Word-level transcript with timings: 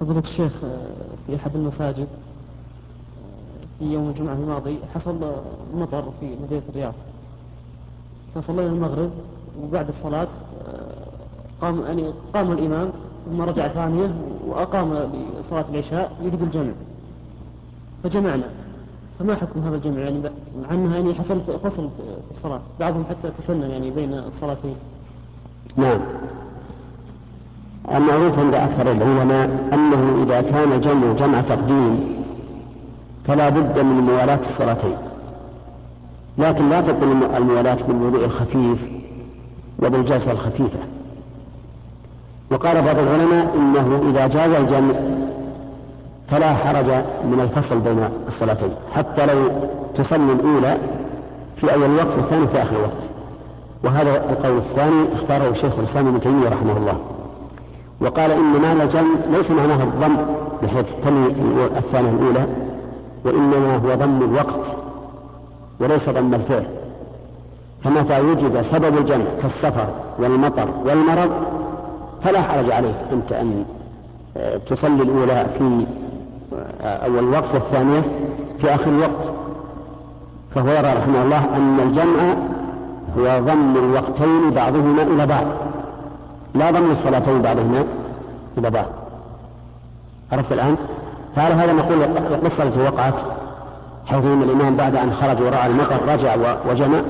فضيلة 0.00 0.18
الشيخ 0.20 0.52
في 1.26 1.36
أحد 1.36 1.56
المساجد 1.56 2.08
في 3.78 3.84
يوم 3.84 4.08
الجمعة 4.08 4.34
الماضي 4.34 4.78
حصل 4.94 5.32
مطر 5.74 6.04
في 6.20 6.36
مدينة 6.42 6.62
الرياض. 6.68 6.94
فصلينا 8.34 8.66
المغرب 8.66 9.10
وبعد 9.62 9.88
الصلاة 9.88 10.28
قام 11.60 11.82
يعني 11.82 12.12
قام 12.34 12.52
الإمام 12.52 12.90
ثم 13.26 13.42
رجع 13.42 13.68
ثانية 13.68 14.14
وأقام 14.46 14.94
لصلاة 15.40 15.64
العشاء 15.70 16.16
يريد 16.22 16.42
الجمع. 16.42 16.72
فجمعنا. 18.02 18.48
فما 19.18 19.34
حكم 19.34 19.60
هذا 19.60 19.76
الجمع؟ 19.76 20.00
يعني 20.00 20.18
مع 20.62 20.70
أنها 20.70 20.96
يعني 20.96 21.14
حصل 21.14 21.40
فصل 21.40 21.90
في 22.30 22.36
الصلاة. 22.36 22.60
بعضهم 22.80 23.04
حتى 23.04 23.30
تسنن 23.30 23.70
يعني 23.70 23.90
بين 23.90 24.14
الصلاتين. 24.14 24.76
نعم. 25.76 26.00
المعروف 27.94 28.38
عند 28.38 28.54
أكثر 28.54 28.92
العلماء 28.92 29.68
أنه 29.72 30.24
إذا 30.26 30.40
كان 30.40 30.80
جمع 30.80 31.12
جمع 31.12 31.40
تقديم 31.40 32.16
فلا 33.26 33.48
بد 33.48 33.78
من 33.78 34.00
موالاة 34.00 34.38
الصلاتين. 34.50 34.96
لكن 36.38 36.68
لا 36.68 36.80
تكون 36.80 37.22
الموالاة 37.36 37.78
بالوضوء 37.88 38.24
الخفيف 38.24 38.78
وبالجلسة 39.82 40.32
الخفيفة. 40.32 40.78
وقال 42.50 42.82
بعض 42.82 42.98
العلماء 42.98 43.54
إنه 43.56 44.10
إذا 44.10 44.26
جاز 44.26 44.50
الجمع 44.50 44.94
فلا 46.30 46.54
حرج 46.54 46.86
من 47.24 47.40
الفصل 47.40 47.80
بين 47.80 48.08
الصلاتين. 48.28 48.70
حتى 48.94 49.26
لو 49.26 49.48
تصلي 49.94 50.32
الأولى 50.32 50.76
في 51.56 51.74
أول 51.74 51.84
الوقت 51.84 52.16
والثاني 52.16 52.46
في 52.46 52.62
آخر 52.62 52.76
الوقت. 52.76 53.02
وهذا 53.84 54.30
القول 54.30 54.56
الثاني 54.56 55.04
اختاره 55.14 55.52
شيخ 55.52 55.72
الإسلام 55.78 56.06
ابن 56.06 56.20
تيمية 56.20 56.48
رحمه 56.48 56.76
الله. 56.76 57.15
وقال 58.00 58.30
إن 58.30 58.62
معنى 58.62 58.82
الجمع 58.82 59.14
ليس 59.30 59.50
معناه 59.50 59.84
الضم 59.84 60.16
بحيث 60.62 60.86
تلي 61.04 61.26
الثانية 61.76 62.10
الأولى 62.10 62.46
وإنما 63.24 63.76
هو 63.76 63.94
ضم 63.94 64.22
الوقت 64.22 64.60
وليس 65.80 66.08
ضم 66.08 66.34
الفعل. 66.34 66.66
فمتى 67.84 68.20
وجد 68.20 68.62
سبب 68.62 68.98
الجمع 68.98 69.24
كالسفر 69.42 69.86
والمطر 70.18 70.68
والمرض 70.84 71.30
فلا 72.24 72.42
حرج 72.42 72.70
عليك 72.70 72.94
أنت 73.12 73.32
أن 73.32 73.64
آه، 74.36 74.56
تصلي 74.56 75.02
الأولى 75.02 75.46
في 75.58 75.86
آه، 76.82 77.06
أول 77.06 77.18
الوقت 77.18 77.54
والثانية 77.54 78.02
في 78.58 78.74
آخر 78.74 78.90
الوقت. 78.90 79.32
فهو 80.54 80.68
يرى 80.68 80.92
رحمه 80.92 81.22
الله 81.22 81.56
أن 81.56 81.80
الجمع 81.82 82.34
هو 83.18 83.40
ضم 83.44 83.76
الوقتين 83.76 84.50
بعضهما 84.50 85.02
إلى 85.02 85.26
بعض. 85.26 85.44
لا 86.54 86.70
ضم 86.70 86.90
الصلاتين 86.90 87.42
بعضهما 87.42 87.84
إلى 88.58 88.70
بعض 88.70 88.86
عرفت 90.32 90.52
الآن؟ 90.52 90.76
فعلى 91.36 91.54
هذا 91.54 91.72
نقول 91.72 92.02
القصة 92.02 92.62
التي 92.62 92.80
وقعت 92.80 93.14
حيث 94.06 94.24
أن 94.24 94.42
الإمام 94.42 94.76
بعد 94.76 94.96
أن 94.96 95.12
خرج 95.12 95.42
ورأى 95.42 95.66
المطر 95.66 95.98
رجع 96.08 96.36
وجمع. 96.70 97.00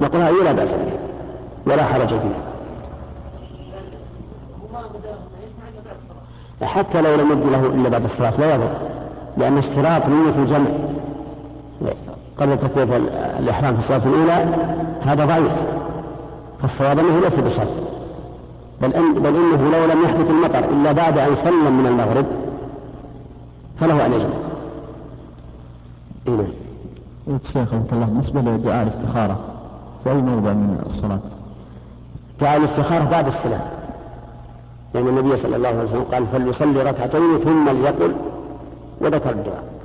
نقول 0.00 0.22
هذه 0.22 0.44
لا 0.44 0.52
بأس 0.52 0.68
بها. 0.68 0.98
ولا 1.66 1.84
حرج 1.84 2.08
فيها. 2.08 2.42
حتى 6.66 7.02
لو 7.02 7.14
لم 7.14 7.32
يبدو 7.32 7.50
له 7.50 7.66
إلا 7.66 7.88
بعد 7.88 8.04
الصلاة 8.04 8.40
لا 8.40 8.54
يضر. 8.54 8.70
لأن 9.36 9.58
اشتراط 9.58 10.06
نية 10.06 10.42
الجمع. 10.42 10.68
قبل 12.40 12.58
تكبيرة 12.58 12.96
الإحرام 13.38 13.76
في 13.76 13.80
الصلاة 13.80 14.14
الأولى 14.14 14.46
هذا 15.02 15.24
ضعيف. 15.24 15.52
فالصواب 16.62 16.98
أنه 16.98 17.20
ليس 17.20 17.34
بشرط. 17.34 17.68
بل, 18.82 18.94
أن 18.94 19.14
بل 19.14 19.36
إنه 19.36 19.70
لو 19.70 19.84
لم 19.84 20.04
يحدث 20.04 20.30
المطر 20.30 20.70
إلا 20.70 20.92
بعد 20.92 21.18
أن 21.18 21.36
سلم 21.36 21.78
من 21.78 21.86
المغرب 21.86 22.26
فله 23.80 24.06
أن 24.06 24.12
يجمع. 24.12 24.28
إيه 26.28 26.34
نعم. 26.36 27.38
شيخ 27.52 27.72
الله 27.92 28.06
بالنسبة 28.06 28.40
لدعاء 28.40 28.82
الاستخارة 28.82 29.38
في 30.04 30.10
أي 30.10 30.14
موضع 30.14 30.52
من 30.52 30.82
الصلاة؟ 30.86 31.20
دعاء 32.40 32.56
الاستخارة 32.56 33.04
بعد 33.04 33.26
السلام 33.26 33.60
لأن 34.94 35.08
النبي 35.08 35.36
صلى 35.36 35.56
الله 35.56 35.68
عليه 35.68 35.82
وسلم 35.82 36.02
قال 36.02 36.26
فليصلي 36.26 36.82
ركعتين 36.82 37.38
ثم 37.38 37.68
ليقل 37.68 38.14
وذكر 39.00 39.30
الدعاء. 39.30 39.77